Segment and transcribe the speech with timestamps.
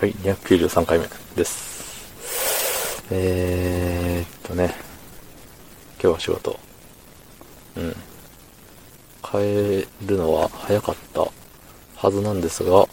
[0.00, 3.04] はい、293回目です。
[3.10, 4.76] えーっとね、
[6.00, 6.56] 今日は仕事。
[7.76, 7.96] うん。
[9.20, 11.26] 帰るのは早かった
[11.96, 12.86] はずなんですが、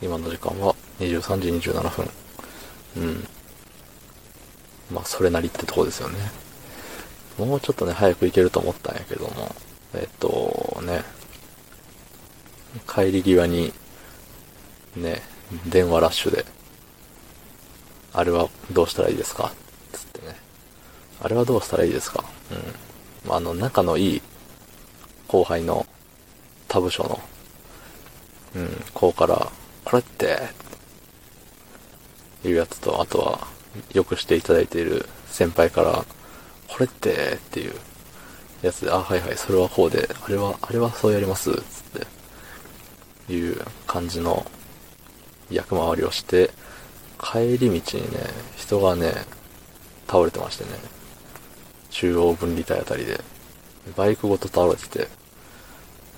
[0.00, 2.10] 今の時間は23時27分。
[2.98, 3.26] うん。
[4.92, 6.18] まあ、それなりってとこですよね。
[7.36, 9.52] もうちょっとね、早く行けると思ったんやけども、
[9.92, 11.02] えっと、ね、
[12.86, 13.72] 帰り際に、
[14.94, 15.33] ね、
[15.66, 16.44] 電話ラッシュで、
[18.12, 19.52] あれはどうしたらいいですか？
[19.92, 20.36] つってね。
[21.22, 22.24] あれはどうしたらいいですか？
[23.24, 23.32] うん。
[23.32, 24.22] あ、あの、仲のいい
[25.28, 25.86] 後輩の
[26.68, 27.20] 他部署の、
[28.56, 29.50] うん、子から、
[29.84, 30.38] これって、
[32.44, 33.46] いうやつと、あとは、
[33.92, 36.04] よくしていただいている先輩から、
[36.68, 37.74] これって、っていう
[38.62, 41.62] やつで、あ、はいはい、それはこうで、あれは、あれはそうやります、つっ
[43.26, 44.46] て、いう感じの
[45.50, 46.50] 役回りをして、
[47.20, 48.20] 帰り道にね、
[48.56, 49.12] 人がね、
[50.06, 50.70] 倒れてましてね、
[51.90, 53.20] 中央分離帯あたりで、
[53.96, 55.08] バイクごと倒れてて、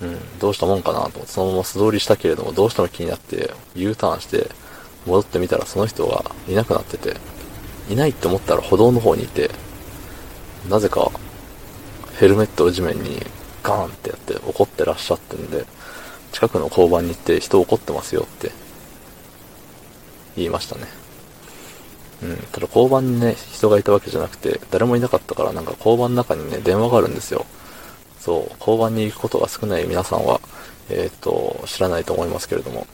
[0.01, 4.49] うん、どうしたもんかなと思って、そのまま素通りしたけれども、どうしても気になって、U ターンして、
[5.05, 7.15] 戻ってみたらその人がいなくなってて、
[7.89, 9.49] いないって思ったら歩道の方にいて、
[10.69, 11.11] なぜか、
[12.19, 13.25] ヘルメットを地面に
[13.63, 15.65] ガーンってやって怒ってらっしゃってんで、
[16.31, 18.51] 近くの交番に行って人怒ってますよって
[20.37, 20.83] 言いましたね。
[22.23, 22.37] うん。
[22.51, 27.45] ただ交番にね、人がいたわけじゃなくて、誰もいなかったからなんか交番の中にね、電話があるんですよ。
[28.19, 30.39] そう、交番に行くことが少ない皆さんは、
[30.89, 32.87] えっ、と、知らないと思いますけれども、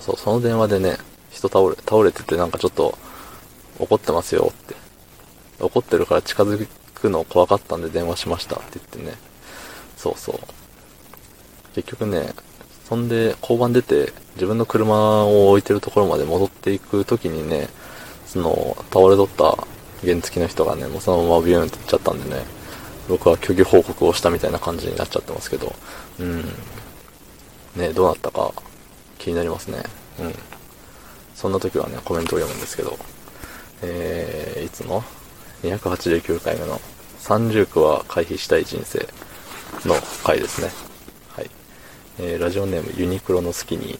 [0.00, 0.96] そう、その電話でね、
[1.30, 2.96] 人倒れ、倒れててなんかちょっと
[3.78, 4.74] 怒ってますよって。
[5.60, 9.18] 怒ってるから近づくの怖かったんで電話しましたって言ってね。
[9.96, 10.38] そうそう。
[11.74, 12.32] 結局ね、
[12.88, 17.68] そんで交番出て自分の車を置いてるところまで戻っていく時にね、
[18.24, 19.56] その倒れとった
[20.00, 22.44] 原付の人がね、もうそのままビューンって行っちゃったんでね、
[23.08, 25.74] 僕は虚偽報告をしたみたいな感じになっちゃってますけど、
[26.20, 26.44] うん。
[27.74, 28.52] ね、どうなったか
[29.18, 29.82] 気になりますね。
[30.20, 30.34] うん。
[31.34, 32.96] そんな時はね、コメントを読むんですけど、
[33.82, 35.02] えー、いつの
[35.62, 36.80] ?289 回目の
[37.20, 39.00] 30区は回避したい人生
[39.84, 40.70] の回ですね。
[41.34, 41.50] はい。
[42.20, 43.98] えー、ラジオネームユニクロの好きに、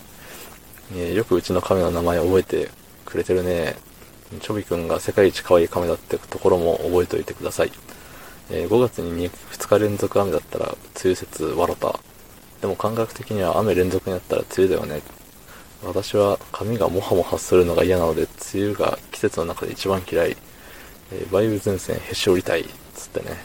[0.94, 2.70] えー、よくうちの亀の名前覚えて
[3.04, 3.76] くれてるね。
[4.40, 7.72] チョビくんが世界一可愛い亀だってところも覚えておいてください。
[8.50, 12.00] えー5月に 2, 2日連続雨だったら梅雨説笑った。
[12.60, 15.02] でも感覚的には雨連続になったら梅雨だよね。
[15.84, 18.22] 私は髪がモハモハするのが嫌なので、
[18.54, 20.36] 梅雨が季節の中で一番嫌い。
[21.12, 22.64] えー梅雨前線へし折りたい。
[22.94, 23.36] つってね。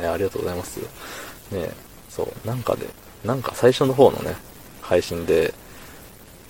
[0.00, 0.80] ねありがとうございます。
[1.50, 1.70] ね
[2.08, 2.86] そう、なんかで、
[3.24, 4.36] なんか最初の方のね、
[4.80, 5.52] 配信で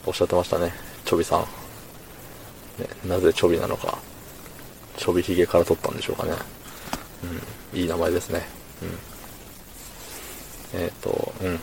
[0.06, 0.72] おっしゃってましたね。
[1.04, 1.40] ちょびさん。
[1.40, 3.98] ね、なぜちょびなのか。
[4.96, 6.32] ちょびひげから取ったんでしょうかね。
[7.72, 8.42] うん、いい名前ですね。
[10.74, 10.80] うん。
[10.80, 11.54] えっ、と、うん。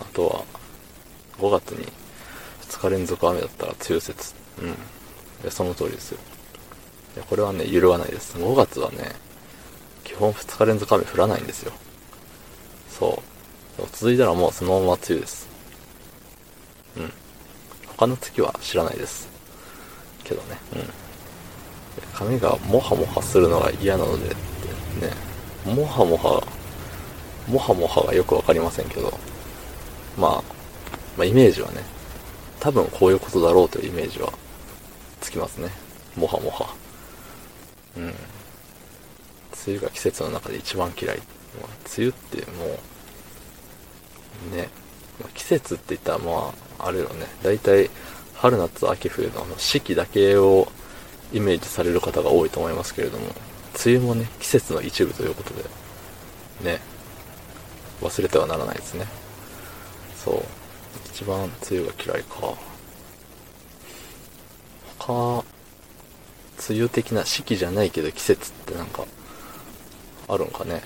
[0.00, 0.44] あとは、
[1.38, 1.86] 5月に
[2.62, 4.34] 2日連続雨だったら梅雨説。
[4.60, 4.68] うん。
[4.68, 4.72] い
[5.44, 6.18] やその通りですよ。
[7.16, 8.36] いや、これはね、揺るがないです。
[8.36, 9.12] 5月はね、
[10.04, 11.72] 基本2日連続雨降らないんですよ。
[12.88, 13.22] そ
[13.78, 15.48] う続いたらもうそのまま梅雨です。
[18.04, 19.28] 他の月は知らないです。
[20.24, 20.58] けどね。
[20.74, 20.82] うん。
[22.12, 24.34] 髪がモハモハするのが嫌なのでって
[25.06, 25.12] ね、
[25.64, 26.42] モハモハ、
[27.48, 29.18] モハモハがよくわかりませんけど、
[30.18, 30.42] まあ、
[31.16, 31.82] まあイメージはね、
[32.60, 34.30] 多分こういうことだろうというイメージは
[35.22, 35.70] つきますね。
[36.14, 36.74] モハモハ。
[37.96, 38.04] うん。
[38.04, 38.14] 梅
[39.68, 41.16] 雨が季節の中で一番嫌い。
[41.16, 41.24] 梅
[41.96, 42.66] 雨っても
[44.52, 44.68] う、ね、
[45.34, 47.90] 季節って言ったらまあ、あれよね、大体
[48.34, 50.68] 春夏秋冬のあの四季だけを
[51.32, 53.26] イメージされる方が多いと思いますけれども、
[53.84, 55.64] 梅雨もね、季節の一部ということで、
[56.62, 56.80] ね、
[58.00, 59.06] 忘れてはならないですね。
[60.24, 60.42] そう。
[61.12, 62.54] 一番梅雨が嫌いか。
[64.98, 65.44] 他、
[66.68, 69.04] 梅雨的な四季じゃないけど季節ってなんか、
[70.28, 70.82] あるんかね。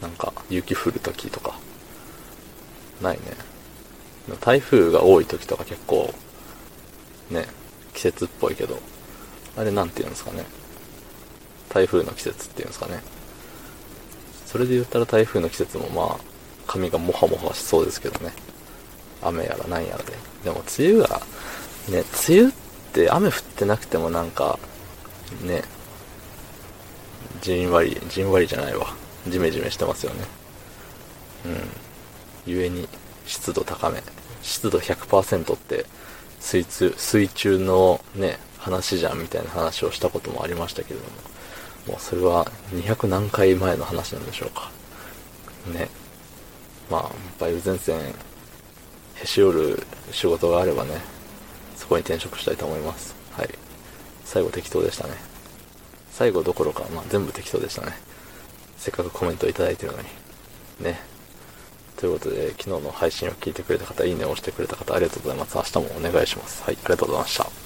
[0.00, 1.58] なんか、雪降る時とか。
[3.00, 3.20] ないね。
[4.40, 6.12] 台風が多い時とか結構、
[7.30, 7.46] ね、
[7.94, 8.78] 季節っぽいけど、
[9.56, 10.44] あれなんて言うんですかね。
[11.68, 13.02] 台風の季節っていうんですかね。
[14.46, 16.20] それで言ったら台風の季節もまあ、
[16.66, 18.32] 髪がモハモハしそうですけどね。
[19.22, 20.12] 雨やらなんやらで。
[20.44, 21.20] でも梅雨が、
[21.88, 22.52] ね、梅雨っ
[22.92, 24.58] て雨降ってなくてもなんか、
[25.42, 25.62] ね、
[27.42, 28.94] じんわり、じんわりじゃないわ。
[29.28, 30.24] ジメジメしてますよね。
[31.46, 31.79] うん。
[32.54, 32.88] 故に
[33.26, 34.02] 湿度高め。
[34.42, 35.84] 湿度100%って
[36.40, 41.10] 水中、水中のね、話じゃんみたいな話をしたこともありましたけれども、
[41.88, 44.70] もうそれは200何回前の話なんでしょうか。
[45.72, 45.88] ね。
[46.90, 47.10] まあ、
[47.40, 48.00] 梅雨前線、
[49.22, 51.00] へし折る仕事があればね、
[51.76, 53.14] そこに転職したいと思います。
[53.32, 53.48] はい。
[54.24, 55.14] 最後適当でしたね。
[56.10, 57.92] 最後どころか、まあ全部適当でしたね。
[58.76, 60.08] せっかくコメントいただいてるのに。
[60.80, 61.00] ね。
[62.00, 65.56] ということで、昨日の配信を聞いてくれた方、いいねを押してくれた方、ありがとうございます。
[65.56, 66.62] 明日もお願いします。
[66.62, 67.59] はい、ありがとうございました。